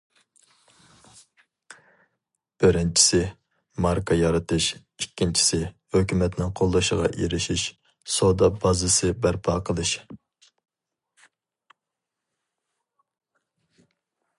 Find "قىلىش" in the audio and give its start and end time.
9.71-9.95